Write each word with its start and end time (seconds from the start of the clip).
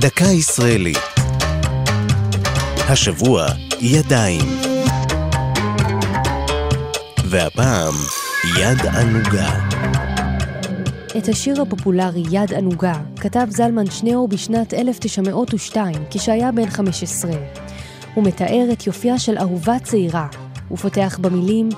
דקה 0.00 0.24
ישראלית. 0.24 0.98
השבוע, 2.88 3.46
ידיים. 3.80 4.40
והפעם, 7.24 7.94
יד 8.58 8.86
ענוגה. 8.86 9.58
את 11.18 11.28
השיר 11.28 11.62
הפופולרי 11.62 12.22
"יד 12.30 12.54
ענוגה" 12.54 12.92
כתב 13.16 13.46
זלמן 13.50 13.90
שניאור 13.90 14.28
בשנת 14.28 14.74
1902, 14.74 15.94
כשהיה 16.10 16.52
בן 16.52 16.70
15. 16.70 17.30
הוא 18.14 18.24
מתאר 18.24 18.68
את 18.72 18.86
יופייה 18.86 19.18
של 19.18 19.38
אהובה 19.38 19.78
צעירה, 19.78 20.26
ופותח 20.70 21.18
במילים 21.20 21.68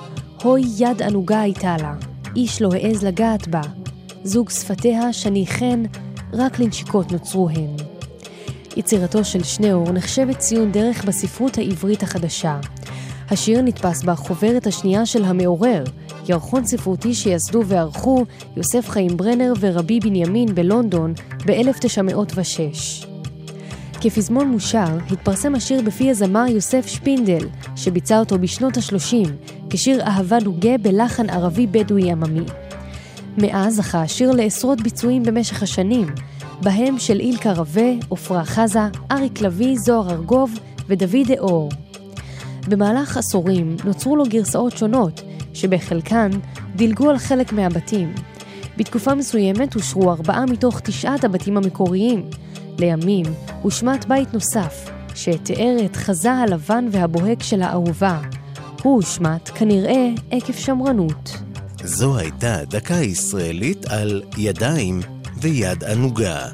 "הוי 0.43 0.63
יד 0.77 1.01
ענוגה 1.01 1.41
הייתה 1.41 1.75
לה, 1.77 1.93
איש 2.35 2.61
לא 2.61 2.69
העז 2.73 3.03
לגעת 3.03 3.47
בה, 3.47 3.61
זוג 4.23 4.49
שפתיה 4.49 5.13
שני 5.13 5.47
חן, 5.47 5.83
רק 6.33 6.59
לנשיקות 6.59 7.11
נוצרו 7.11 7.49
הן". 7.49 7.82
יצירתו 8.77 9.23
של 9.23 9.43
שניאור 9.43 9.91
נחשבת 9.91 10.37
ציון 10.37 10.71
דרך 10.71 11.05
בספרות 11.05 11.57
העברית 11.57 12.03
החדשה. 12.03 12.59
השיר 13.29 13.61
נתפס 13.61 14.03
בחוברת 14.03 14.67
השנייה 14.67 15.05
של 15.05 15.23
המעורר, 15.23 15.83
ירחון 16.29 16.65
ספרותי 16.65 17.13
שיסדו 17.13 17.63
וערכו 17.65 18.25
יוסף 18.57 18.89
חיים 18.89 19.17
ברנר 19.17 19.53
ורבי 19.59 19.99
בנימין 19.99 20.55
בלונדון 20.55 21.13
ב-1906. 21.45 23.07
כפזמון 24.01 24.47
מושר 24.47 24.97
התפרסם 25.11 25.55
השיר 25.55 25.81
בפי 25.81 26.09
הזמר 26.09 26.45
יוסף 26.49 26.87
שפינדל, 26.87 27.47
שביצע 27.75 28.19
אותו 28.19 28.39
בשנות 28.39 28.77
ה-30, 28.77 29.29
כשיר 29.69 30.01
אהבה 30.01 30.37
נוגה 30.43 30.77
בלחן 30.77 31.29
ערבי 31.29 31.67
בדואי 31.67 32.11
עממי. 32.11 32.45
מאז 33.37 33.75
זכה 33.75 34.01
השיר 34.01 34.31
לעשרות 34.31 34.81
ביצועים 34.81 35.23
במשך 35.23 35.63
השנים, 35.63 36.07
בהם 36.61 36.99
של 36.99 37.19
אילקה 37.19 37.53
רווה, 37.53 37.91
עפרה 38.11 38.45
חזה, 38.45 38.79
אריק 39.11 39.41
לביא, 39.41 39.77
זוהר 39.79 40.11
ארגוב 40.11 40.59
ודוד 40.87 41.27
דאור. 41.27 41.69
במהלך 42.67 43.17
עשורים 43.17 43.75
נוצרו 43.85 44.15
לו 44.15 44.23
גרסאות 44.29 44.77
שונות, 44.77 45.21
שבחלקן 45.53 46.29
דילגו 46.75 47.09
על 47.09 47.17
חלק 47.17 47.53
מהבתים. 47.53 48.13
בתקופה 48.77 49.15
מסוימת 49.15 49.75
אושרו 49.75 50.11
ארבעה 50.11 50.45
מתוך 50.45 50.79
תשעת 50.79 51.23
הבתים 51.23 51.57
המקוריים. 51.57 52.29
לימים 52.79 53.25
הושמט 53.61 54.05
בית 54.05 54.33
נוסף, 54.33 54.89
שתיאר 55.15 55.77
את 55.85 55.95
חזה 55.95 56.31
הלבן 56.31 56.85
והבוהק 56.91 57.43
של 57.43 57.61
האהובה. 57.61 58.21
הוא 58.83 58.95
הושמט 58.95 59.49
כנראה 59.55 60.09
עקב 60.31 60.53
שמרנות. 60.53 61.42
זו 61.85 62.17
הייתה 62.17 62.65
דקה 62.65 62.93
ישראלית 62.93 63.85
על 63.85 64.23
ידיים 64.37 65.01
ויד 65.41 65.83
ענוגה. 65.83 66.47